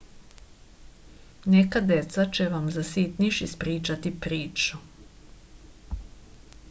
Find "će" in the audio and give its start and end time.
2.37-2.47